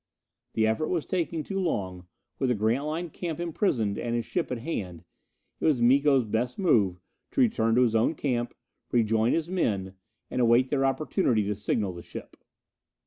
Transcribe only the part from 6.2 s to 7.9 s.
best move to return to